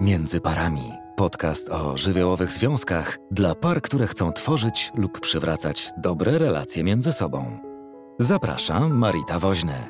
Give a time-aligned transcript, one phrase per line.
[0.00, 0.92] Między parami.
[1.16, 7.58] Podcast o żywiołowych związkach dla par, które chcą tworzyć lub przywracać dobre relacje między sobą.
[8.18, 9.88] Zapraszam, Marita Woźny.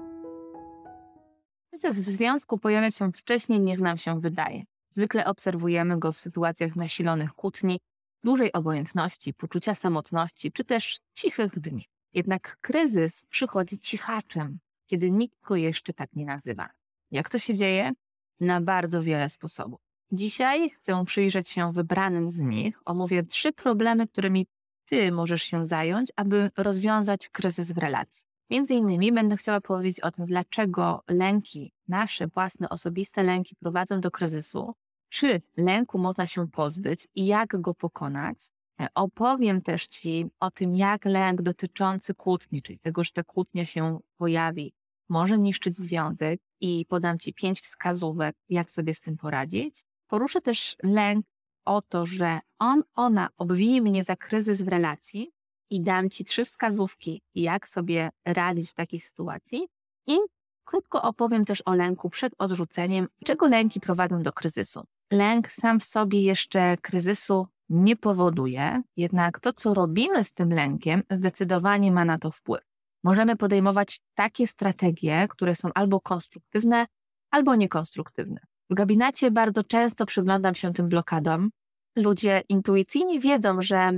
[1.70, 4.62] Kryzys w związku pojawia się wcześniej niż nam się wydaje.
[4.91, 7.80] Zwykle obserwujemy go w sytuacjach nasilonych kłótni,
[8.24, 11.84] dużej obojętności, poczucia samotności czy też cichych dni.
[12.14, 16.68] Jednak kryzys przychodzi cichaczem, kiedy nikt go jeszcze tak nie nazywa.
[17.11, 17.93] Jak to się dzieje?
[18.40, 19.89] Na bardzo wiele sposobów.
[20.13, 22.81] Dzisiaj chcę przyjrzeć się wybranym z nich.
[22.85, 24.46] Omówię trzy problemy, którymi
[24.85, 28.25] Ty możesz się zająć, aby rozwiązać kryzys w relacji.
[28.50, 34.11] Między innymi będę chciała powiedzieć o tym, dlaczego lęki, nasze własne osobiste lęki prowadzą do
[34.11, 34.75] kryzysu,
[35.09, 38.50] czy lęku można się pozbyć i jak go pokonać.
[38.81, 43.67] E, opowiem też Ci o tym, jak lęk dotyczący kłótni, czyli tego, że ta kłótnia
[43.67, 44.72] się pojawi,
[45.08, 49.84] może niszczyć związek i podam Ci pięć wskazówek, jak sobie z tym poradzić.
[50.11, 51.27] Poruszę też lęk
[51.64, 55.33] o to, że on, ona obwini mnie za kryzys w relacji
[55.70, 59.69] i dam Ci trzy wskazówki, jak sobie radzić w takiej sytuacji.
[60.06, 60.19] I
[60.64, 64.84] krótko opowiem też o lęku przed odrzuceniem, czego lęki prowadzą do kryzysu.
[65.12, 71.02] Lęk sam w sobie jeszcze kryzysu nie powoduje, jednak to, co robimy z tym lękiem,
[71.11, 72.62] zdecydowanie ma na to wpływ.
[73.05, 76.86] Możemy podejmować takie strategie, które są albo konstruktywne,
[77.30, 78.49] albo niekonstruktywne.
[78.70, 81.50] W gabinecie bardzo często przyglądam się tym blokadom.
[81.96, 83.90] Ludzie intuicyjnie wiedzą, że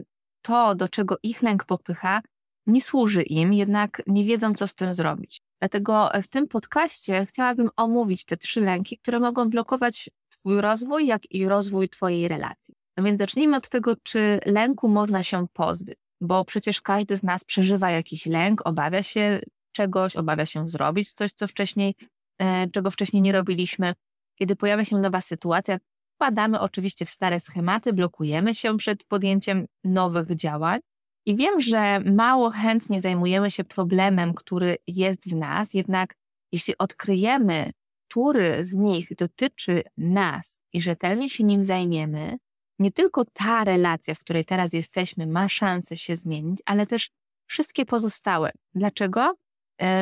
[0.42, 2.22] to, do czego ich lęk popycha,
[2.66, 5.40] nie służy im, jednak nie wiedzą, co z tym zrobić.
[5.60, 11.30] Dlatego w tym podcaście chciałabym omówić te trzy lęki, które mogą blokować Twój rozwój, jak
[11.30, 12.74] i rozwój Twojej relacji.
[12.96, 17.44] No więc zacznijmy od tego, czy lęku można się pozbyć, bo przecież każdy z nas
[17.44, 19.40] przeżywa jakiś lęk, obawia się
[19.72, 21.94] czegoś, obawia się zrobić coś, co wcześniej,
[22.38, 23.94] e, czego wcześniej nie robiliśmy.
[24.42, 25.78] Kiedy pojawia się nowa sytuacja,
[26.14, 30.80] wpadamy oczywiście w stare schematy, blokujemy się przed podjęciem nowych działań.
[31.26, 36.14] I wiem, że mało chętnie zajmujemy się problemem, który jest w nas, jednak
[36.52, 37.70] jeśli odkryjemy,
[38.08, 42.36] który z nich dotyczy nas i rzetelnie się nim zajmiemy,
[42.78, 47.10] nie tylko ta relacja, w której teraz jesteśmy, ma szansę się zmienić, ale też
[47.46, 48.50] wszystkie pozostałe.
[48.74, 49.34] Dlaczego?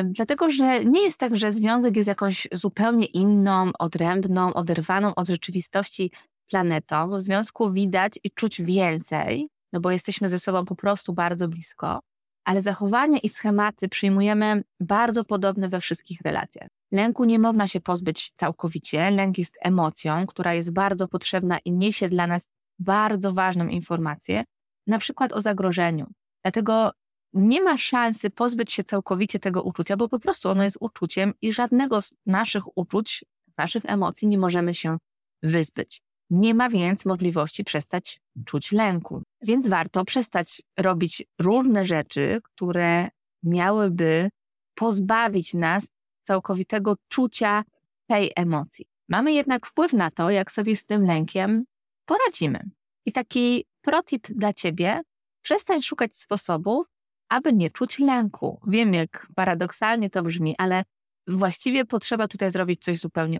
[0.03, 6.11] Dlatego, że nie jest tak, że związek jest jakąś zupełnie inną, odrębną, oderwaną od rzeczywistości
[6.49, 7.09] planetą.
[7.09, 11.99] W związku widać i czuć więcej, no bo jesteśmy ze sobą po prostu bardzo blisko,
[12.45, 16.67] ale zachowania i schematy przyjmujemy bardzo podobne we wszystkich relacjach.
[16.91, 19.11] Lęku nie można się pozbyć całkowicie.
[19.11, 22.47] Lęk jest emocją, która jest bardzo potrzebna i niesie dla nas
[22.79, 24.43] bardzo ważną informację,
[24.87, 26.07] na przykład o zagrożeniu.
[26.43, 26.91] Dlatego
[27.33, 31.53] nie ma szansy pozbyć się całkowicie tego uczucia, bo po prostu ono jest uczuciem i
[31.53, 33.25] żadnego z naszych uczuć,
[33.57, 34.97] naszych emocji nie możemy się
[35.43, 36.01] wyzbyć.
[36.29, 39.23] Nie ma więc możliwości przestać czuć lęku.
[39.41, 43.07] Więc warto przestać robić różne rzeczy, które
[43.43, 44.29] miałyby
[44.75, 45.83] pozbawić nas
[46.23, 47.63] całkowitego czucia
[48.07, 48.85] tej emocji.
[49.09, 51.63] Mamy jednak wpływ na to, jak sobie z tym lękiem
[52.05, 52.69] poradzimy.
[53.05, 55.01] I taki protip dla Ciebie,
[55.41, 56.90] przestań szukać sposobów,
[57.31, 58.59] aby nie czuć lęku.
[58.67, 60.83] Wiem, jak paradoksalnie to brzmi, ale
[61.27, 63.37] właściwie potrzeba tutaj zrobić coś zupełnie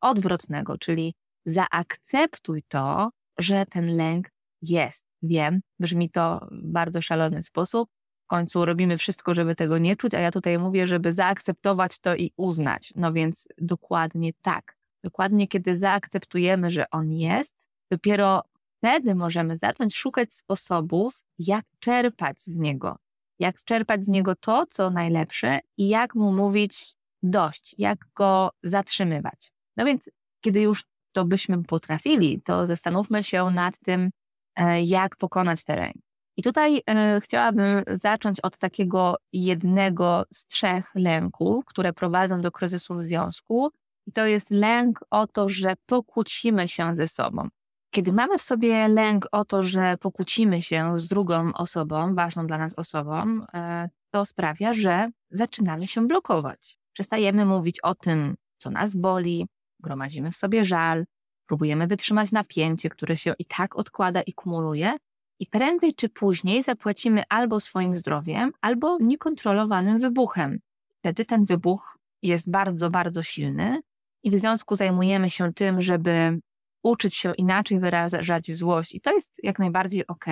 [0.00, 1.14] odwrotnego, czyli
[1.46, 4.30] zaakceptuj to, że ten lęk
[4.62, 5.06] jest.
[5.22, 7.88] Wiem, brzmi to w bardzo szalony sposób.
[8.24, 12.16] W końcu robimy wszystko, żeby tego nie czuć, a ja tutaj mówię, żeby zaakceptować to
[12.16, 12.92] i uznać.
[12.96, 14.76] No więc dokładnie tak.
[15.04, 17.54] Dokładnie kiedy zaakceptujemy, że on jest,
[17.90, 18.42] dopiero
[18.80, 22.96] wtedy możemy zacząć szukać sposobów, jak czerpać z niego,
[23.38, 29.52] jak czerpać z niego to, co najlepsze i jak mu mówić dość, jak go zatrzymywać.
[29.76, 34.10] No więc, kiedy już to byśmy potrafili, to zastanówmy się nad tym,
[34.56, 35.96] e, jak pokonać ten lęk.
[36.36, 42.94] I tutaj e, chciałabym zacząć od takiego jednego z trzech lęków, które prowadzą do kryzysu
[42.94, 43.70] w związku.
[44.06, 47.48] I to jest lęk o to, że pokłócimy się ze sobą.
[47.90, 52.58] Kiedy mamy w sobie lęk o to, że pokłócimy się z drugą osobą, ważną dla
[52.58, 56.78] nas osobą, e, to sprawia, że zaczynamy się blokować.
[56.92, 59.46] Przestajemy mówić o tym, co nas boli,
[59.80, 61.04] gromadzimy w sobie żal,
[61.46, 64.92] próbujemy wytrzymać napięcie, które się i tak odkłada i kumuluje,
[65.38, 70.58] i prędzej czy później zapłacimy albo swoim zdrowiem, albo niekontrolowanym wybuchem.
[70.98, 73.80] Wtedy ten wybuch jest bardzo, bardzo silny
[74.22, 76.40] i w związku zajmujemy się tym, żeby
[76.82, 80.24] uczyć się inaczej wyrażać złość i to jest jak najbardziej ok,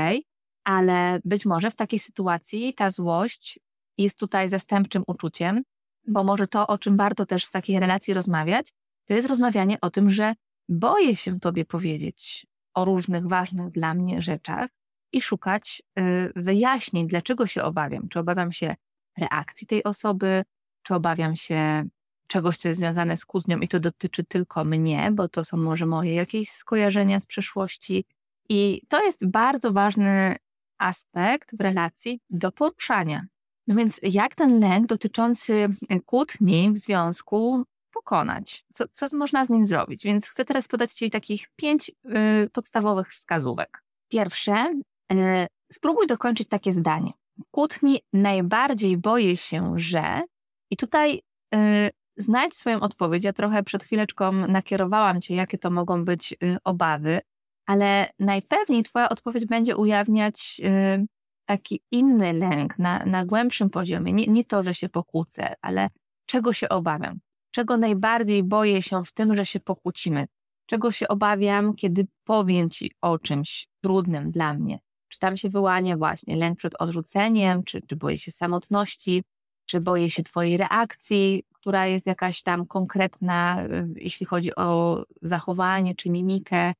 [0.65, 3.59] ale być może w takiej sytuacji ta złość
[3.99, 5.63] jest tutaj zastępczym uczuciem,
[6.07, 8.73] bo może to, o czym warto też w takiej relacji rozmawiać,
[9.09, 10.35] to jest rozmawianie o tym, że
[10.69, 14.71] boję się tobie powiedzieć o różnych ważnych dla mnie rzeczach
[15.13, 18.09] i szukać y, wyjaśnień, dlaczego się obawiam.
[18.09, 18.75] Czy obawiam się
[19.19, 20.43] reakcji tej osoby,
[20.83, 21.89] czy obawiam się
[22.29, 25.87] czegoś, co jest związane z kłótnią i to dotyczy tylko mnie, bo to są może
[25.87, 28.05] moje jakieś skojarzenia z przeszłości.
[28.49, 30.37] I to jest bardzo ważny
[30.79, 33.27] aspekt w relacji do poruszania.
[33.67, 35.69] No więc jak ten lęk dotyczący
[36.07, 38.65] kłótni w związku pokonać?
[38.73, 40.05] Co, co można z nim zrobić?
[40.05, 43.83] Więc chcę teraz podać Ci takich pięć y, podstawowych wskazówek.
[44.09, 44.73] Pierwsze,
[45.13, 47.11] y, spróbuj dokończyć takie zdanie.
[47.51, 50.23] Kłótni najbardziej boję się, że
[50.71, 51.21] i tutaj
[51.55, 53.25] y, znajdź swoją odpowiedź.
[53.25, 57.21] Ja trochę przed chwileczką nakierowałam Cię, jakie to mogą być y, obawy,
[57.67, 61.07] ale najpewniej Twoja odpowiedź będzie ujawniać y,
[61.45, 64.13] taki inny lęk na, na głębszym poziomie.
[64.13, 65.89] Nie, nie to, że się pokłócę, ale
[66.27, 67.19] czego się obawiam.
[67.51, 70.27] Czego najbardziej boję się w tym, że się pokłócimy.
[70.67, 74.79] Czego się obawiam, kiedy powiem Ci o czymś trudnym dla mnie.
[75.09, 79.25] Czy tam się wyłania właśnie lęk przed odrzuceniem, czy, czy boję się samotności,
[79.67, 85.95] czy boję się Twojej reakcji, która jest jakaś tam konkretna, y, jeśli chodzi o zachowanie
[85.95, 86.73] czy mimikę,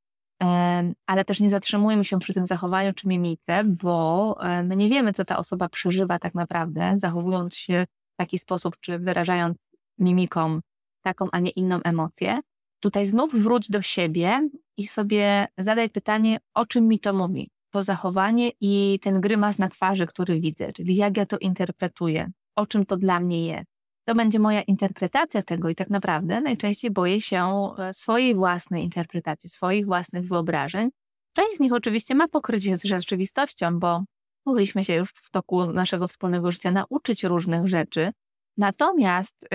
[1.07, 5.25] ale też nie zatrzymujmy się przy tym zachowaniu czy mimice, bo my nie wiemy, co
[5.25, 9.69] ta osoba przeżywa tak naprawdę, zachowując się w taki sposób, czy wyrażając
[9.99, 10.61] mimiką
[11.03, 12.41] taką, a nie inną emocję.
[12.81, 17.51] Tutaj znów wróć do siebie i sobie zadaj pytanie, o czym mi to mówi.
[17.71, 22.67] To zachowanie i ten grymas na twarzy, który widzę, czyli jak ja to interpretuję, o
[22.67, 23.78] czym to dla mnie jest.
[24.09, 27.45] To będzie moja interpretacja tego i tak naprawdę najczęściej boję się
[27.79, 30.91] e, swojej własnej interpretacji, swoich własnych wyobrażeń.
[31.33, 34.05] Część z nich oczywiście ma pokrycie z rzeczywistością, bo
[34.47, 38.11] mogliśmy się już w toku naszego wspólnego życia nauczyć różnych rzeczy,
[38.59, 39.49] Natomiast y,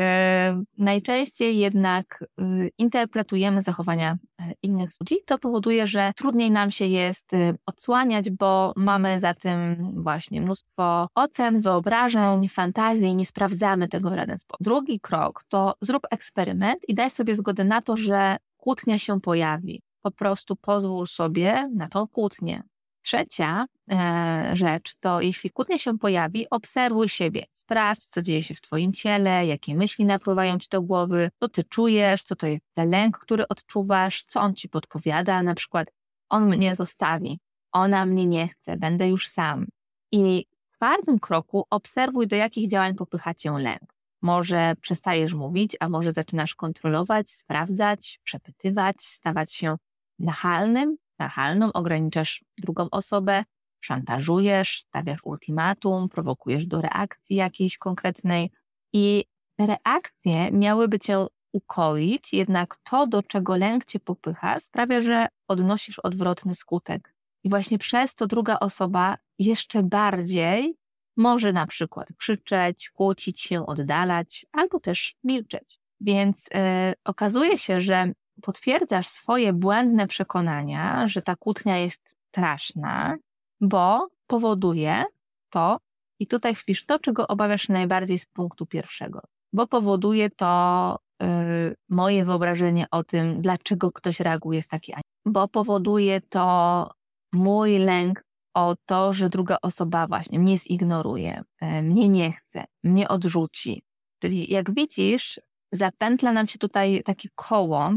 [0.77, 5.15] najczęściej jednak y, interpretujemy zachowania e, innych ludzi.
[5.25, 11.07] To powoduje, że trudniej nam się jest y, odsłaniać, bo mamy za tym właśnie mnóstwo
[11.15, 14.63] ocen, wyobrażeń, fantazji nie sprawdzamy tego w żaden sposób.
[14.63, 19.81] Drugi krok to zrób eksperyment i daj sobie zgodę na to, że kłótnia się pojawi.
[20.01, 22.63] Po prostu pozwól sobie na tą kłótnię.
[23.03, 27.45] Trzecia e, rzecz to, jeśli kłótnia się pojawi, obserwuj siebie.
[27.51, 31.63] Sprawdź, co dzieje się w Twoim ciele, jakie myśli napływają Ci do głowy, co Ty
[31.63, 35.43] czujesz, co to jest ten lęk, który odczuwasz, co on Ci podpowiada.
[35.43, 35.87] Na przykład,
[36.29, 37.39] on mnie zostawi,
[37.71, 39.67] ona mnie nie chce, będę już sam.
[40.11, 43.93] I w czwartym kroku obserwuj, do jakich działań popycha Cię lęk.
[44.21, 49.75] Może przestajesz mówić, a może zaczynasz kontrolować, sprawdzać, przepytywać, stawać się
[50.19, 53.43] nachalnym nachalną, ograniczasz drugą osobę,
[53.79, 58.51] szantażujesz, stawiasz ultimatum, prowokujesz do reakcji jakiejś konkretnej
[58.93, 59.25] i
[59.55, 65.99] te reakcje miałyby cię ukoić, jednak to, do czego lęk cię popycha, sprawia, że odnosisz
[65.99, 67.13] odwrotny skutek.
[67.43, 70.77] I właśnie przez to druga osoba jeszcze bardziej
[71.17, 75.79] może na przykład krzyczeć, kłócić się, oddalać, albo też milczeć.
[76.01, 76.59] Więc yy,
[77.05, 83.15] okazuje się, że potwierdzasz swoje błędne przekonania, że ta kłótnia jest straszna,
[83.61, 85.03] bo powoduje
[85.49, 85.77] to,
[86.19, 89.19] i tutaj wpisz to, czego obawiasz się najbardziej z punktu pierwszego,
[89.53, 91.27] bo powoduje to yy,
[91.89, 96.89] moje wyobrażenie o tym, dlaczego ktoś reaguje w taki, a bo powoduje to
[97.33, 103.07] mój lęk o to, że druga osoba właśnie mnie zignoruje, yy, mnie nie chce, mnie
[103.07, 103.83] odrzuci.
[104.19, 105.39] Czyli jak widzisz,
[105.71, 107.91] zapętla nam się tutaj takie koło,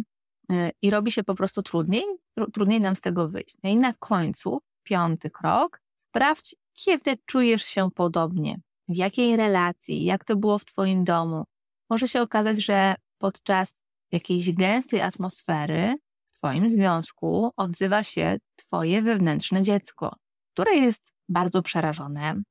[0.83, 2.05] i robi się po prostu trudniej,
[2.53, 3.57] trudniej nam z tego wyjść.
[3.65, 10.25] No i na końcu, piąty krok, sprawdź, kiedy czujesz się podobnie, w jakiej relacji, jak
[10.25, 11.45] to było w Twoim domu.
[11.91, 13.75] Może się okazać, że podczas
[14.13, 15.95] jakiejś gęstej atmosfery
[16.33, 20.17] w Twoim związku odzywa się Twoje wewnętrzne dziecko,
[20.55, 22.43] które jest bardzo przerażone,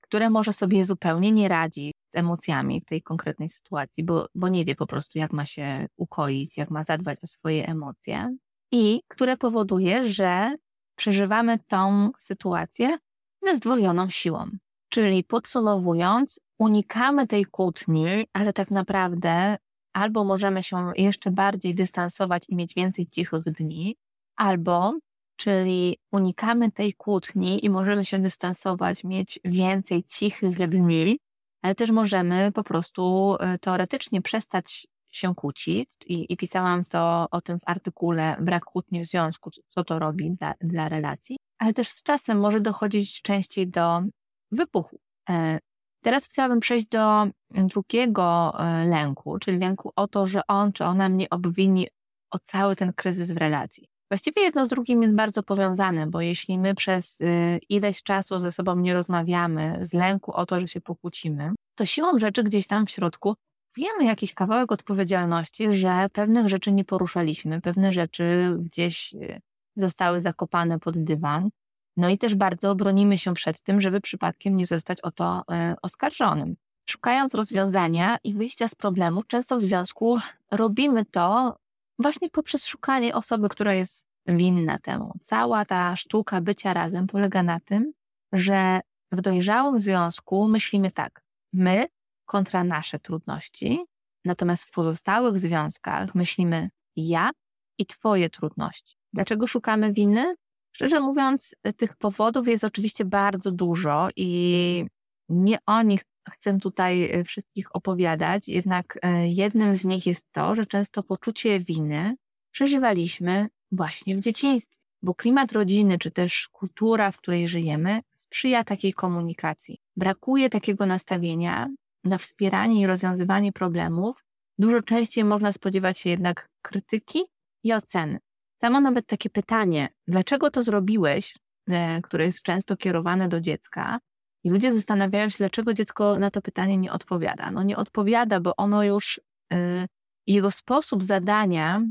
[0.00, 4.64] które może sobie zupełnie nie radzi z emocjami w tej konkretnej sytuacji, bo, bo nie
[4.64, 8.36] wie po prostu, jak ma się ukoić, jak ma zadbać o swoje emocje,
[8.72, 10.56] i które powoduje, że
[10.96, 12.98] przeżywamy tą sytuację
[13.42, 14.50] ze zdwojoną siłą.
[14.88, 19.56] Czyli podsumowując, unikamy tej kłótni, ale tak naprawdę
[19.92, 23.96] albo możemy się jeszcze bardziej dystansować i mieć więcej cichych dni,
[24.36, 24.92] albo,
[25.36, 31.18] czyli unikamy tej kłótni i możemy się dystansować, mieć więcej cichych dni,
[31.62, 37.40] ale też możemy po prostu e, teoretycznie przestać się kłócić i, i pisałam to o
[37.40, 41.88] tym w artykule Brak kłótni w związku, co to robi dla, dla relacji, ale też
[41.88, 44.02] z czasem może dochodzić częściej do
[44.50, 44.98] wybuchu.
[45.30, 45.58] E,
[46.02, 51.08] teraz chciałabym przejść do drugiego e, lęku, czyli lęku o to, że on czy ona
[51.08, 51.88] mnie obwini
[52.30, 53.88] o cały ten kryzys w relacji.
[54.10, 58.52] Właściwie jedno z drugim jest bardzo powiązane, bo jeśli my przez y, ileś czasu ze
[58.52, 62.86] sobą nie rozmawiamy, z lęku o to, że się pokłócimy, to siłą rzeczy gdzieś tam
[62.86, 63.34] w środku
[63.76, 69.40] wiemy jakiś kawałek odpowiedzialności, że pewnych rzeczy nie poruszaliśmy, pewne rzeczy gdzieś y,
[69.76, 71.50] zostały zakopane pod dywan.
[71.96, 75.74] No i też bardzo bronimy się przed tym, żeby przypadkiem nie zostać o to y,
[75.82, 76.56] oskarżonym.
[76.88, 80.18] Szukając rozwiązania i wyjścia z problemu, często w związku
[80.50, 81.56] robimy to
[81.98, 85.12] właśnie poprzez szukanie osoby, która jest winna temu.
[85.22, 87.92] Cała ta sztuka bycia razem polega na tym,
[88.32, 88.80] że
[89.12, 91.22] w dojrzałym związku myślimy tak,
[91.52, 91.86] my
[92.24, 93.84] kontra nasze trudności,
[94.24, 97.30] natomiast w pozostałych związkach myślimy ja
[97.78, 98.96] i twoje trudności.
[99.12, 100.34] Dlaczego szukamy winy?
[100.72, 104.86] Szczerze mówiąc, tych powodów jest oczywiście bardzo dużo i
[105.28, 110.66] nie o nich chcę tutaj wszystkich opowiadać, jednak e, jednym z nich jest to, że
[110.66, 112.16] często poczucie winy
[112.50, 118.92] przeżywaliśmy właśnie w dzieciństwie, bo klimat rodziny czy też kultura, w której żyjemy, sprzyja takiej
[118.92, 119.78] komunikacji.
[119.96, 121.68] Brakuje takiego nastawienia
[122.04, 124.24] na wspieranie i rozwiązywanie problemów.
[124.58, 127.24] Dużo częściej można spodziewać się jednak krytyki
[127.62, 128.18] i oceny.
[128.60, 131.34] Samo nawet takie pytanie, dlaczego to zrobiłeś,
[131.68, 133.98] e, które jest często kierowane do dziecka,
[134.46, 137.50] i ludzie zastanawiają się, dlaczego dziecko na to pytanie nie odpowiada.
[137.50, 139.20] No nie odpowiada, bo ono już,
[139.52, 139.86] y,
[140.26, 141.82] jego sposób zadania,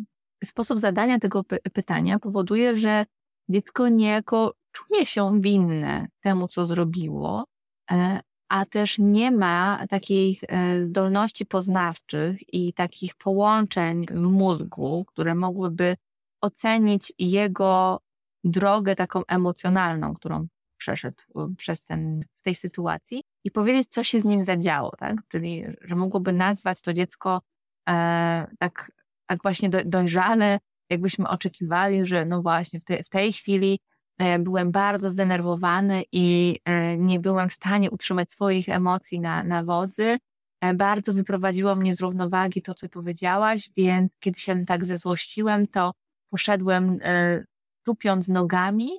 [0.44, 3.06] sposób zadania tego py pytania powoduje, że
[3.50, 7.46] dziecko niejako czuje się winne temu, co zrobiło,
[7.92, 8.20] e,
[8.50, 15.96] a też nie ma takich e, zdolności poznawczych i takich połączeń w mózgu, które mogłyby
[16.42, 18.00] ocenić jego
[18.44, 20.48] drogę taką emocjonalną, którą
[20.86, 25.16] przeszedł y, przez ten, w tej sytuacji i powiedzieć, co się z nim zadziało, tak?
[25.28, 27.42] Czyli, że mogłoby nazwać to dziecko
[27.90, 28.92] e, tak,
[29.26, 33.80] tak właśnie do, dojrzale, jakbyśmy oczekiwali, że no właśnie w, te, w tej chwili
[34.20, 39.64] e, byłem bardzo zdenerwowany i e, nie byłem w stanie utrzymać swoich emocji na, na
[39.64, 40.18] wodzy.
[40.62, 45.92] E, bardzo wyprowadziło mnie z równowagi to, co powiedziałaś, więc kiedy się tak zezłościłem, to
[46.30, 47.44] poszedłem e,
[47.84, 48.90] tupiąc nogami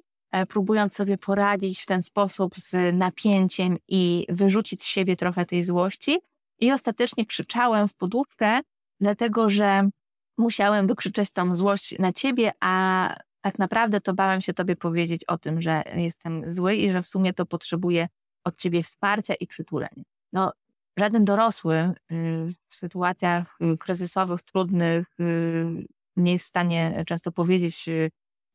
[0.49, 6.19] próbując sobie poradzić w ten sposób z napięciem i wyrzucić z siebie trochę tej złości.
[6.61, 8.61] I ostatecznie krzyczałem w podłóżkę,
[9.01, 9.89] dlatego że
[10.39, 15.39] musiałem wykrzyczeć tą złość na ciebie, a tak naprawdę to bałem się tobie powiedzieć o
[15.39, 18.09] tym, że jestem zły i że w sumie to potrzebuję
[18.45, 20.03] od ciebie wsparcia i przytulenia.
[20.33, 20.53] No,
[20.97, 21.95] żaden dorosły y,
[22.69, 27.89] w sytuacjach y, kryzysowych, trudnych y, nie jest w stanie często powiedzieć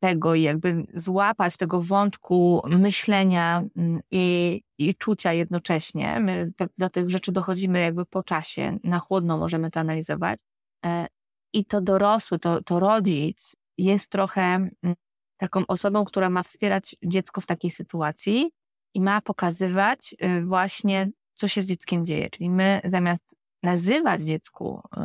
[0.02, 6.20] tego i jakby złapać tego wątku myślenia mm, i, i czucia jednocześnie.
[6.20, 10.40] My do tych rzeczy dochodzimy jakby po czasie, na chłodno możemy to analizować.
[10.84, 11.06] E,
[11.52, 14.94] I to dorosły, to, to rodzic jest trochę mm,
[15.36, 18.50] taką osobą, która ma wspierać dziecko w takiej sytuacji
[18.94, 22.30] i ma pokazywać y, właśnie, co się z dzieckiem dzieje.
[22.30, 25.00] Czyli my zamiast nazywać dziecku y,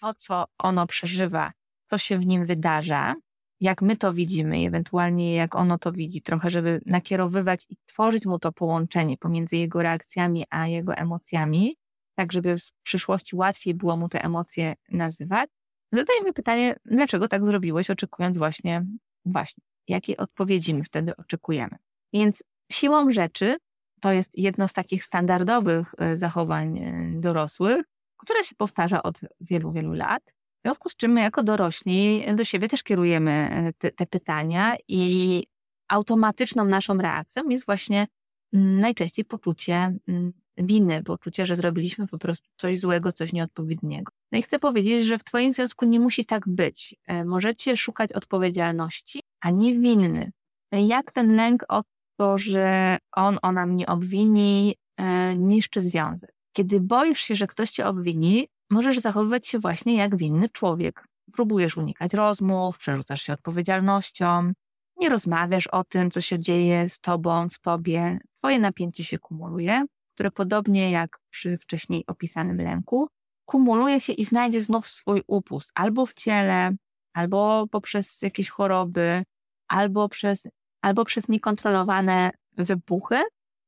[0.00, 1.52] to, co ono przeżywa,
[1.90, 3.14] co się w nim wydarza,
[3.60, 8.38] jak my to widzimy, ewentualnie jak ono to widzi, trochę, żeby nakierowywać i tworzyć mu
[8.38, 11.76] to połączenie pomiędzy jego reakcjami a jego emocjami,
[12.14, 15.50] tak żeby w przyszłości łatwiej było mu te emocje nazywać.
[15.92, 18.86] Zadajmy pytanie, dlaczego tak zrobiłeś, oczekując właśnie,
[19.24, 21.76] właśnie, jakiej odpowiedzi my wtedy oczekujemy.
[22.12, 23.56] Więc siłą rzeczy
[24.00, 27.82] to jest jedno z takich standardowych e, zachowań e, dorosłych,
[28.16, 30.34] które się powtarza od wielu, wielu lat.
[30.58, 34.76] W związku z czym my jako dorośli do siebie też kierujemy e, te, te pytania
[34.88, 35.42] i
[35.88, 38.06] automatyczną naszą reakcją jest właśnie
[38.52, 44.12] mm, najczęściej poczucie mm, winy, poczucie, że zrobiliśmy po prostu coś złego, coś nieodpowiedniego.
[44.32, 46.96] No i chcę powiedzieć, że w Twoim związku nie musi tak być.
[47.06, 50.32] E, możecie szukać odpowiedzialności, a nie winny.
[50.72, 51.82] Jak ten lęk o
[52.16, 56.34] to, że on, ona mnie obwini, e, niszczy związek.
[56.52, 61.04] Kiedy boisz się, że ktoś cię obwini, możesz zachowywać się właśnie jak winny człowiek.
[61.32, 64.52] Próbujesz unikać rozmów, przerzucasz się odpowiedzialnością,
[65.00, 68.18] nie rozmawiasz o tym, co się dzieje z tobą, w tobie.
[68.34, 69.84] Twoje napięcie się kumuluje,
[70.14, 73.08] które podobnie jak przy wcześniej opisanym lęku,
[73.44, 76.76] kumuluje się i znajdzie znów swój upust albo w ciele,
[77.14, 79.22] albo poprzez jakieś choroby,
[79.68, 80.48] albo przez,
[80.82, 83.16] albo przez niekontrolowane wybuchy,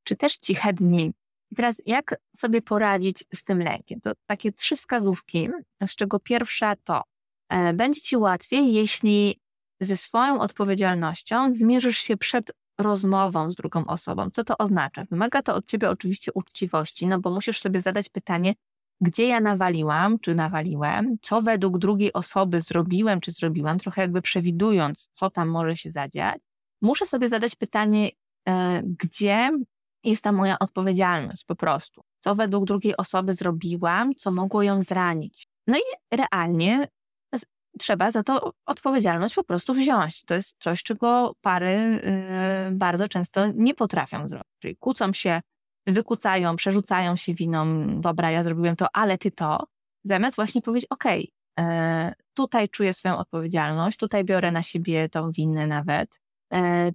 [0.05, 1.13] czy też ciche dni,
[1.51, 4.01] i teraz jak sobie poradzić z tym lękiem?
[4.01, 5.49] To takie trzy wskazówki,
[5.87, 7.03] z czego pierwsza to
[7.49, 9.41] e, będzie Ci łatwiej, jeśli
[9.81, 14.31] ze swoją odpowiedzialnością zmierzysz się przed rozmową z drugą osobą.
[14.31, 15.05] Co to oznacza?
[15.11, 18.55] Wymaga to od Ciebie oczywiście uczciwości, no bo musisz sobie zadać pytanie,
[19.01, 25.09] gdzie ja nawaliłam, czy nawaliłem, co według drugiej osoby zrobiłem, czy zrobiłam, trochę jakby przewidując,
[25.13, 26.39] co tam może się zadziać,
[26.83, 28.11] muszę sobie zadać pytanie,
[28.49, 29.51] e, gdzie
[30.05, 32.01] jest ta moja odpowiedzialność po prostu.
[32.19, 35.47] Co według drugiej osoby zrobiłam, co mogło ją zranić.
[35.67, 36.89] No i realnie
[37.79, 40.25] trzeba za to odpowiedzialność po prostu wziąć.
[40.25, 44.49] To jest coś, czego pary y, bardzo często nie potrafią zrobić.
[44.59, 45.41] Czyli kłócą się,
[45.87, 49.67] wykucają, przerzucają się winą, dobra, ja zrobiłem to, ale ty to,
[50.05, 55.67] zamiast właśnie powiedzieć, okej, okay, tutaj czuję swoją odpowiedzialność, tutaj biorę na siebie tą winę
[55.67, 56.21] nawet,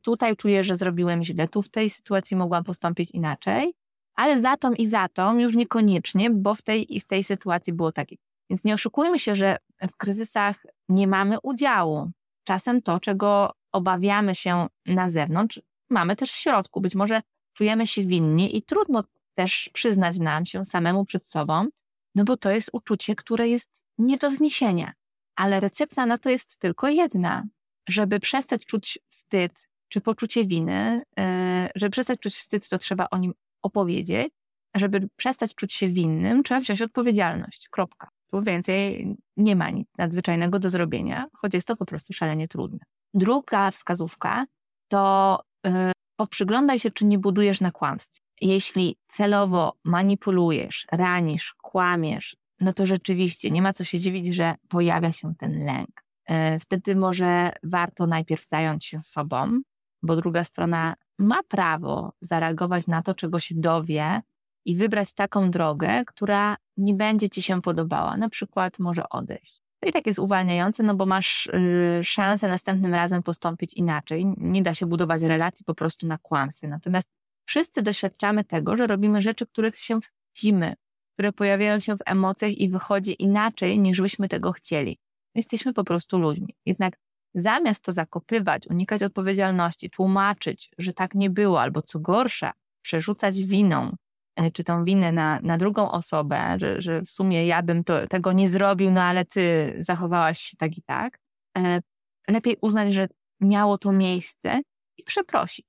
[0.01, 3.73] tutaj czuję, że zrobiłem źle, tu w tej sytuacji mogłam postąpić inaczej,
[4.15, 7.73] ale za tą i za tą już niekoniecznie, bo w tej i w tej sytuacji
[7.73, 8.07] było tak
[8.49, 12.11] więc nie oszukujmy się, że w kryzysach nie mamy udziału.
[12.43, 16.81] Czasem to, czego obawiamy się na zewnątrz, mamy też w środku.
[16.81, 17.21] Być może
[17.53, 19.03] czujemy się winni i trudno
[19.35, 21.67] też przyznać nam się samemu przed sobą,
[22.15, 24.93] no bo to jest uczucie, które jest nie do zniesienia.
[25.35, 27.43] Ale recepta na to jest tylko jedna.
[27.89, 33.17] Żeby przestać czuć wstyd czy poczucie winy, e, żeby przestać czuć wstyd, to trzeba o
[33.17, 34.33] nim opowiedzieć.
[34.75, 37.69] Żeby przestać czuć się winnym, trzeba wziąć odpowiedzialność.
[37.69, 38.09] Kropka.
[38.31, 42.79] Tu więcej nie ma nic nadzwyczajnego do zrobienia, choć jest to po prostu szalenie trudne.
[43.13, 44.45] Druga wskazówka
[44.87, 45.71] to yy,
[46.15, 48.21] poprzyglądaj się, czy nie budujesz na kłamstwie.
[48.41, 55.11] Jeśli celowo manipulujesz, ranisz, kłamiesz, no to rzeczywiście nie ma co się dziwić, że pojawia
[55.11, 56.04] się ten lęk.
[56.29, 59.61] Yy, wtedy może warto najpierw zająć się sobą,
[60.03, 64.21] bo druga strona ma prawo zareagować na to, czego się dowie,
[64.65, 68.17] i wybrać taką drogę, która nie będzie ci się podobała.
[68.17, 69.61] Na przykład może odejść.
[69.79, 74.25] To i tak jest uwalniające, no bo masz y, szansę następnym razem postąpić inaczej.
[74.37, 76.67] Nie da się budować relacji po prostu na kłamstwie.
[76.67, 77.09] Natomiast
[77.45, 80.73] wszyscy doświadczamy tego, że robimy rzeczy, których się wstydzimy,
[81.13, 84.97] które pojawiają się w emocjach i wychodzi inaczej, niż byśmy tego chcieli.
[85.35, 86.55] Jesteśmy po prostu ludźmi.
[86.65, 86.97] Jednak
[87.33, 93.95] zamiast to zakopywać, unikać odpowiedzialności, tłumaczyć, że tak nie było, albo co gorsza, przerzucać winą,
[94.35, 98.07] E, czy tą winę na, na drugą osobę, że, że w sumie ja bym to,
[98.07, 101.19] tego nie zrobił, no ale ty zachowałaś się tak i tak.
[101.57, 101.79] E,
[102.27, 103.07] lepiej uznać, że
[103.41, 104.61] miało to miejsce
[104.97, 105.65] i przeprosić.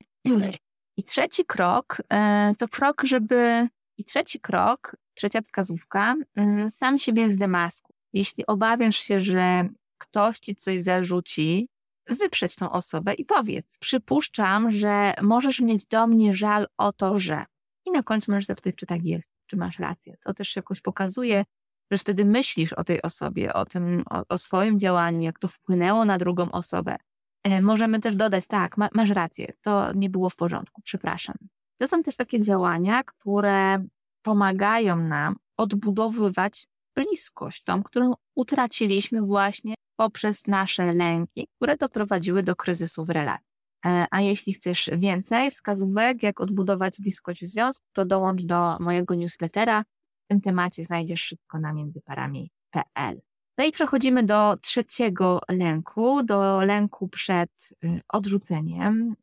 [0.97, 3.67] I trzeci krok e, to krok, żeby.
[3.99, 7.93] I trzeci krok, trzecia wskazówka, mm, sam siebie z demasku.
[8.17, 11.69] Jeśli obawiasz się, że ktoś ci coś zarzuci,
[12.09, 17.45] wyprzeć tą osobę i powiedz: Przypuszczam, że możesz mieć do mnie żal o to, że
[17.85, 20.17] i na końcu możesz zapytać, czy tak jest, czy masz rację.
[20.25, 21.43] To też jakoś pokazuje,
[21.91, 26.05] że wtedy myślisz o tej osobie, o tym, o, o swoim działaniu, jak to wpłynęło
[26.05, 26.95] na drugą osobę.
[27.43, 31.35] E, możemy też dodać, tak, ma, masz rację, to nie było w porządku, przepraszam.
[31.77, 33.85] To są też takie działania, które
[34.21, 43.05] pomagają nam odbudowywać bliskość, tą, którą utraciliśmy właśnie poprzez nasze lęki, które doprowadziły do kryzysu
[43.05, 43.47] w relacji.
[43.85, 49.15] E, a jeśli chcesz więcej wskazówek, jak odbudować bliskość w związku, to dołącz do mojego
[49.15, 49.83] newslettera.
[50.25, 53.21] W tym temacie znajdziesz szybko na międzyparami.pl.
[53.57, 57.49] No i przechodzimy do trzeciego lęku, do lęku przed
[57.85, 59.15] y, odrzuceniem.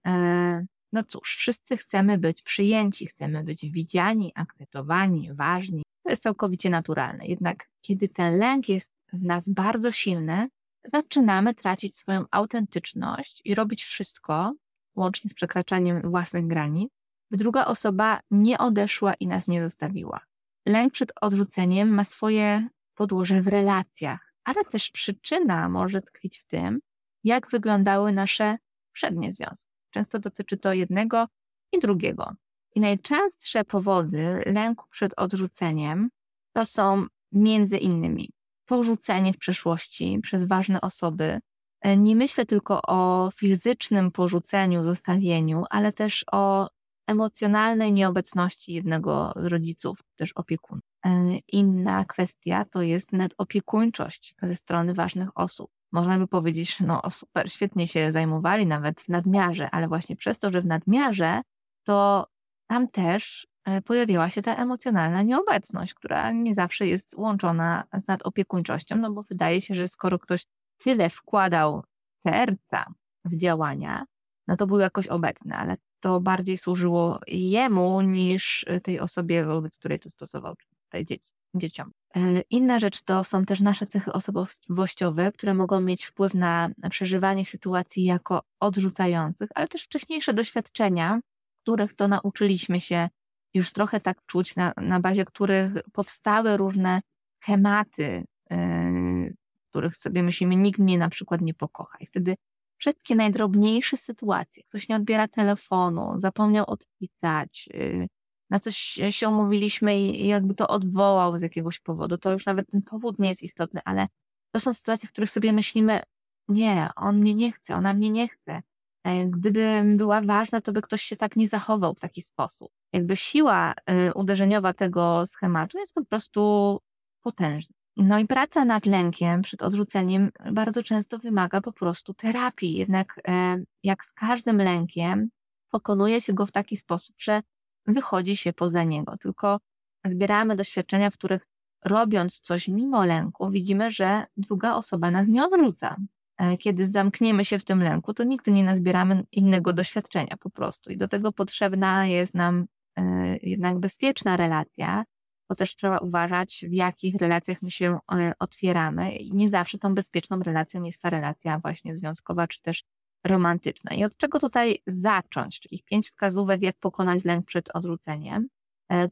[0.95, 5.83] No cóż, wszyscy chcemy być przyjęci, chcemy być widziani, akceptowani, ważni.
[6.03, 7.27] To jest całkowicie naturalne.
[7.27, 10.49] Jednak kiedy ten lęk jest w nas bardzo silny,
[10.93, 14.53] zaczynamy tracić swoją autentyczność i robić wszystko,
[14.97, 16.91] łącznie z przekraczaniem własnych granic,
[17.31, 20.21] by druga osoba nie odeszła i nas nie zostawiła.
[20.67, 26.81] Lęk przed odrzuceniem ma swoje podłoże w relacjach, ale też przyczyna może tkwić w tym,
[27.25, 28.57] jak wyglądały nasze
[28.93, 29.74] przednie związki.
[29.95, 31.27] Często dotyczy to jednego
[31.73, 32.35] i drugiego.
[32.75, 36.09] I najczęstsze powody lęku przed odrzuceniem
[36.53, 38.31] to są między innymi
[38.67, 41.41] porzucenie w przeszłości przez ważne osoby.
[41.81, 46.69] E, nie myślę tylko o fizycznym porzuceniu, zostawieniu, ale też o
[47.07, 50.85] emocjonalnej nieobecności jednego z rodziców, też opiekunów.
[51.07, 55.71] E, inna kwestia to jest nadopiekuńczość ze strony ważnych osób.
[55.95, 60.51] Można by powiedzieć, no super, świetnie się zajmowali nawet w nadmiarze, ale właśnie przez to,
[60.51, 61.43] że w nadmiarze,
[61.85, 62.27] to
[62.67, 68.97] tam też E, pojawiła się ta emocjonalna nieobecność, która nie zawsze jest łączona z nadopiekuńczością,
[68.97, 70.47] no bo wydaje się, że skoro ktoś
[70.79, 71.85] tyle wkładał
[72.27, 72.85] serca
[73.25, 74.05] w działania,
[74.49, 80.01] no to był jakoś obecny, ale to bardziej służyło jemu niż tej osobie, wobec której
[80.01, 80.55] to stosował,
[80.89, 81.91] tej dzieci, dzieciom.
[82.17, 87.47] E, inna rzecz to są też nasze cechy osobowościowe, które mogą mieć wpływ na przeżywanie
[87.47, 91.21] sytuacji jako odrzucających, ale też wcześniejsze doświadczenia,
[91.63, 93.09] których to nauczyliśmy się
[93.55, 97.01] już trochę tak czuć, na, na bazie których powstały różne
[97.43, 99.35] schematy, yy,
[99.71, 101.99] których sobie myślimy, nikt mnie na przykład nie pokocha.
[102.01, 102.35] I wtedy
[102.77, 108.07] wszystkie najdrobniejsze sytuacje, ktoś nie odbiera telefonu, zapomniał odpisać, yy,
[108.51, 108.77] na coś
[109.11, 113.29] się umówiliśmy i jakby to odwołał z jakiegoś powodu, to już nawet ten powód nie
[113.29, 114.07] jest istotny, ale
[114.55, 116.01] to są sytuacje, w których sobie myślimy,
[116.49, 118.63] nie, on mnie nie chce, ona mnie nie chce.
[119.05, 122.69] E, gdybym była ważna, to by ktoś się tak nie zachował w taki sposób.
[122.93, 126.79] Jakby siła y, uderzeniowa tego schematu jest po prostu
[127.21, 127.75] potężna.
[127.97, 132.73] No i praca nad lękiem przed odrzuceniem bardzo często wymaga po prostu terapii.
[132.77, 135.29] Jednak e, jak z każdym lękiem,
[135.71, 137.43] pokonuje się go w taki sposób, że
[137.87, 139.17] wychodzi się poza niego.
[139.17, 139.61] Tylko
[140.05, 141.47] zbieramy doświadczenia, w których
[141.85, 145.97] robiąc coś mimo lęku, widzimy, że druga osoba nas nie odrzuca.
[146.39, 150.91] E, kiedy zamkniemy się w tym lęku, to nigdy nie nazbieramy innego doświadczenia po prostu.
[150.91, 152.67] I do tego potrzebna jest nam
[152.99, 155.05] e, jednak bezpieczna relacja,
[155.49, 159.17] bo też trzeba uważać, w jakich relacjach my się e, otwieramy.
[159.17, 162.85] I nie zawsze tą bezpieczną relacją jest ta relacja właśnie związkowa, czy też
[163.25, 163.95] romantyczna.
[163.95, 165.61] I od czego tutaj zacząć?
[165.61, 168.49] Czyli pięć wskazówek, jak pokonać lęk przed odrzuceniem.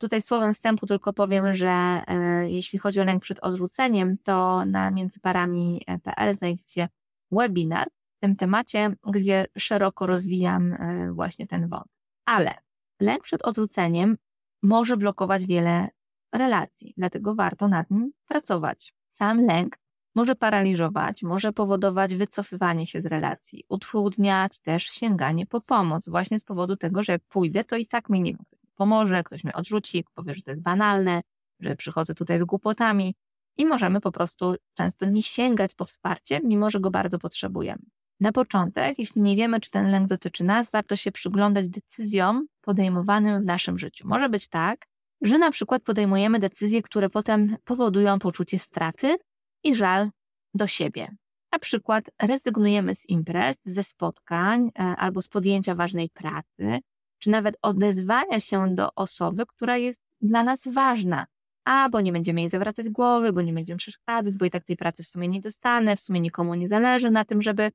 [0.01, 2.03] Tutaj słowem wstępu tylko powiem, że
[2.47, 6.89] jeśli chodzi o lęk przed odrzuceniem, to na międzyparami.pl znajdziecie
[7.31, 11.93] webinar w tym temacie, gdzie szeroko rozwijam e, właśnie ten wątek.
[12.25, 12.55] Ale
[13.01, 14.17] lęk przed odrzuceniem
[14.63, 15.89] może blokować wiele
[16.35, 18.95] relacji, dlatego warto nad nim pracować.
[19.19, 19.77] Sam lęk
[20.15, 26.45] może paraliżować, może powodować wycofywanie się z relacji, utrudniać też sięganie po pomoc, właśnie z
[26.45, 28.35] powodu tego, że jak pójdę, to i tak mi nie
[28.75, 31.23] pomoże, ktoś mnie odrzuci, powie, że to jest banalne,
[31.61, 33.15] że przychodzę tutaj z głupotami
[33.57, 37.83] i możemy po prostu często nie sięgać po wsparcie, mimo że go bardzo potrzebujemy.
[38.21, 43.43] Na początek, jeśli nie wiemy, czy ten lęk dotyczy nas, warto się przyglądać decyzjom podejmowanym
[43.43, 44.09] w naszym życiu.
[44.09, 44.87] Może być tak,
[45.23, 49.17] że na przykład podejmujemy decyzje, które potem powodują poczucie straty
[49.65, 50.11] i żal
[50.55, 51.17] do siebie.
[51.53, 56.81] Na przykład rezygnujemy z imprez, ze spotkań e, albo z podjęcia ważnej pracy,
[57.19, 61.27] czy nawet odezwania się do osoby, która jest dla nas ważna,
[61.65, 64.77] a bo nie będziemy jej zawracać głowy, bo nie będziemy przeszkadzać, bo i tak tej
[64.77, 67.71] pracy w sumie nie dostanę, w sumie nikomu nie zależy na tym, żeby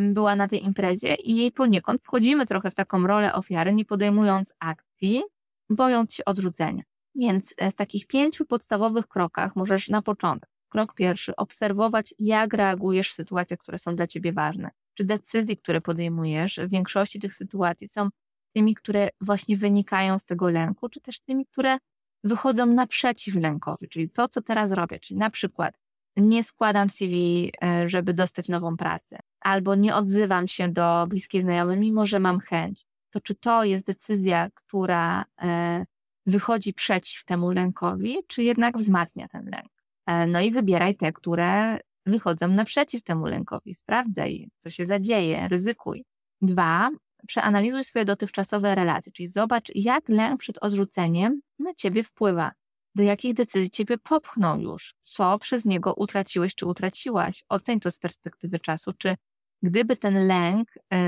[0.00, 4.54] była na tej imprezie i jej poniekąd wchodzimy trochę w taką rolę ofiary, nie podejmując
[4.58, 5.22] akcji,
[5.70, 6.82] bojąc się odrzucenia.
[7.14, 13.10] Więc e, w takich pięciu podstawowych krokach możesz na początek, krok pierwszy, obserwować, jak reagujesz
[13.10, 14.70] w sytuacjach, które są dla ciebie ważne.
[14.94, 18.08] Czy decyzje, które podejmujesz w większości tych sytuacji są
[18.54, 21.78] tymi, które właśnie wynikają z tego lęku, czy też tymi, które
[22.24, 25.78] wychodzą naprzeciw lękowi, czyli to, co teraz robię, czyli na przykład
[26.16, 31.78] nie składam CV, e, żeby dostać nową pracę, albo nie odzywam się do bliskiej znajomej,
[31.78, 35.84] mimo że mam chęć, to czy to jest decyzja, która e,
[36.26, 39.77] wychodzi przeciw temu lękowi, czy jednak wzmacnia ten lęk?
[40.08, 43.74] E, no i wybieraj te, które wychodzą naprzeciw temu lękowi.
[43.74, 46.04] Sprawdzaj, co się zadzieje, ryzykuj.
[46.42, 46.90] Dwa,
[47.26, 52.52] przeanalizuj swoje dotychczasowe relacje, czyli zobacz, jak lęk przed odrzuceniem na ciebie wpływa,
[52.94, 57.44] do jakich decyzji ciebie popchnął już, co przez niego utraciłeś czy utraciłaś.
[57.48, 59.16] Oceń to z perspektywy czasu, czy
[59.62, 60.98] gdyby ten lęk, yy,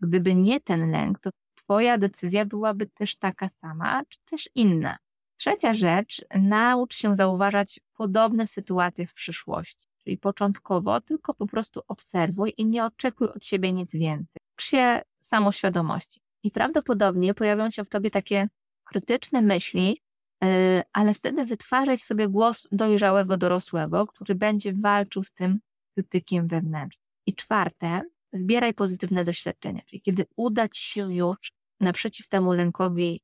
[0.00, 4.96] gdyby nie ten lęk, to twoja decyzja byłaby też taka sama, czy też inna.
[5.42, 9.86] Trzecia rzecz, naucz się zauważać podobne sytuacje w przyszłości.
[10.04, 14.42] Czyli początkowo tylko po prostu obserwuj i nie oczekuj od siebie nic więcej.
[14.56, 16.20] Ucz się samoświadomości.
[16.42, 18.48] I prawdopodobnie pojawią się w tobie takie
[18.84, 20.02] krytyczne myśli,
[20.44, 25.58] y, ale wtedy wytwarzaj w sobie głos dojrzałego dorosłego, który będzie walczył z tym
[25.94, 27.06] krytykiem wewnętrznym.
[27.26, 28.02] I czwarte,
[28.32, 33.20] zbieraj pozytywne doświadczenia, czyli kiedy uda ci się już naprzeciw temu lękowi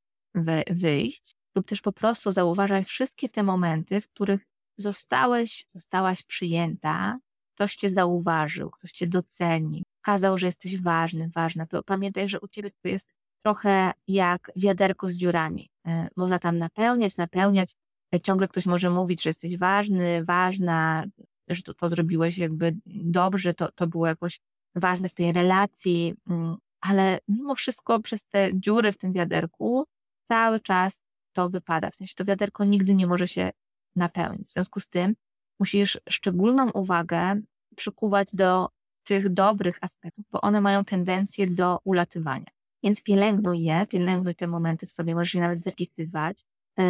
[0.71, 7.19] wyjść, lub też po prostu zauważaj wszystkie te momenty, w których zostałeś, zostałaś przyjęta,
[7.55, 12.49] ktoś cię zauważył, ktoś cię docenił, pokazał, że jesteś ważny, ważna, to pamiętaj, że u
[12.49, 13.09] ciebie to jest
[13.45, 15.71] trochę jak wiaderko z dziurami.
[15.87, 17.75] E, można tam napełniać, napełniać.
[18.15, 21.05] E, ciągle ktoś może mówić, że jesteś ważny, ważna,
[21.49, 24.41] że to, to zrobiłeś jakby dobrze, to, to było jakoś
[24.75, 29.85] ważne w tej relacji, mm, ale mimo wszystko przez te dziury w tym wiaderku
[30.29, 31.03] cały czas
[31.39, 31.91] to wypada.
[31.91, 33.51] W sensie to wiaderko nigdy nie może się
[33.97, 34.49] napełnić.
[34.49, 35.15] W związku z tym
[35.61, 37.41] musisz szczególną uwagę
[37.77, 38.69] przykuwać do
[39.05, 42.51] tych dobrych aspektów, bo one mają tendencję do ulatywania.
[42.83, 46.45] Więc pielęgnuj je, pielęgnuj te momenty w sobie, możesz je nawet zapisywać,
[46.79, 46.85] yy,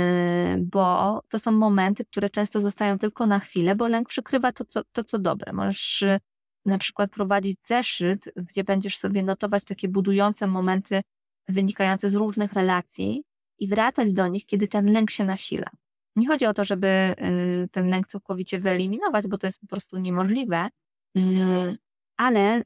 [0.58, 4.82] bo to są momenty, które często zostają tylko na chwilę, bo lęk przykrywa to, co,
[4.92, 5.52] to, co dobre.
[5.52, 6.18] Możesz yy,
[6.66, 11.02] na przykład prowadzić zeszyt, gdzie będziesz sobie notować takie budujące momenty
[11.48, 13.24] wynikające z różnych relacji
[13.58, 15.70] i wracać do nich, kiedy ten lęk się nasila.
[16.16, 19.98] Nie chodzi o to, żeby y, ten lęk całkowicie wyeliminować, bo to jest po prostu
[19.98, 20.68] niemożliwe,
[21.18, 21.20] y,
[22.16, 22.64] ale y,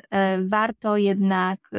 [0.49, 1.71] warto jednak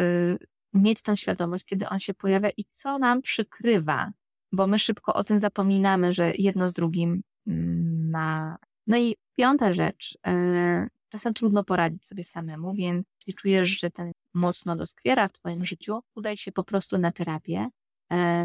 [0.74, 4.12] mieć tą świadomość, kiedy on się pojawia i co nam przykrywa,
[4.52, 8.58] bo my szybko o tym zapominamy, że jedno z drugim mm, ma.
[8.88, 10.18] No i piąta rzecz,
[11.10, 16.00] czasem trudno poradzić sobie samemu, więc jeśli czujesz, że ten mocno doskwiera w Twoim życiu,
[16.16, 17.70] udaj się po prostu na terapię,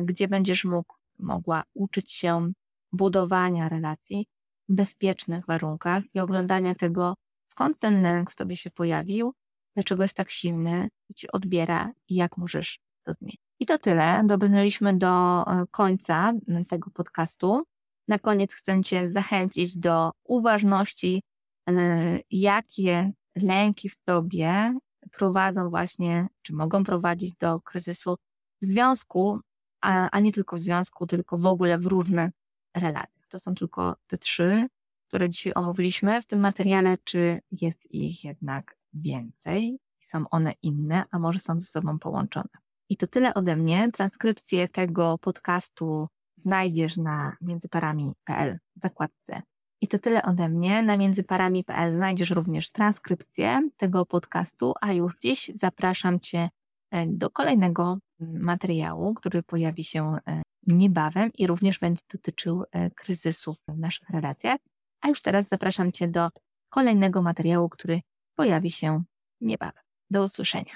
[0.04, 2.52] gdzie będziesz mógł, mogła uczyć się
[2.92, 4.26] budowania relacji
[4.68, 7.14] w bezpiecznych warunkach i oglądania tego,
[7.50, 9.35] skąd ten lęk w tobie się pojawił,
[9.74, 13.40] dlaczego jest tak silny, co ci odbiera i jak możesz to zmienić.
[13.61, 14.22] I to tyle.
[14.24, 16.33] Dobrnęliśmy do e, końca
[16.68, 17.62] tego podcastu.
[18.09, 21.22] Na koniec chcę Cię zachęcić do uważności,
[21.68, 24.74] e, jakie lęki w Tobie
[25.12, 28.16] prowadzą właśnie, czy mogą prowadzić do kryzysu
[28.62, 29.40] w związku,
[29.80, 32.30] a, a nie tylko w związku, tylko w ogóle w różnych
[32.76, 33.28] relacjach.
[33.28, 34.66] To są tylko te trzy,
[35.08, 39.78] które dzisiaj omówiliśmy w tym materiale, czy jest ich jednak więcej?
[40.00, 42.48] Są one inne, a może są ze sobą połączone?
[42.88, 43.92] I to tyle ode mnie.
[43.92, 49.42] Transkrypcję tego podcastu znajdziesz na międzyparami.pl w zakładce.
[49.80, 50.82] I to tyle ode mnie.
[50.82, 56.48] Na międzyparami.pl znajdziesz również transkrypcję tego podcastu, a już dziś zapraszam Cię
[56.90, 63.62] e, do kolejnego materiału, który pojawi się e, niebawem i również będzie dotyczył e, kryzysów
[63.68, 64.61] w naszych relacjach.
[65.00, 66.28] A już teraz zapraszam Cię do
[66.68, 68.00] kolejnego materiału, który
[68.35, 69.02] pojawi się
[69.40, 69.83] niebawem.
[70.11, 70.72] Do usłyszenia.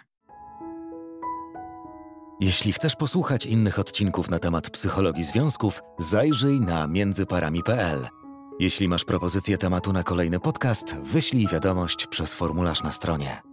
[2.41, 8.09] Jeśli chcesz posłuchać innych odcinków na temat psychologii związków, zajrzyj na międzyparami.pl.
[8.61, 13.52] Jeśli masz propozycję tematu na kolejny podcast, wyślij wiadomość przez formularz na stronie.